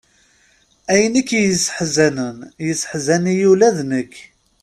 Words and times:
Ayen 0.91 1.19
i 1.21 1.23
k-yesseḥzanen, 1.29 2.37
yesseḥzan-iyi 2.67 3.47
ula 3.51 3.69
d 3.77 3.79
nekk. 3.89 4.13